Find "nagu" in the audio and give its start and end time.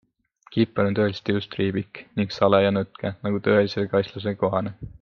3.27-3.43